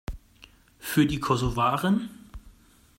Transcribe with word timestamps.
Für 0.79 1.05
die 1.05 1.19
Kosovaren? 1.19 2.09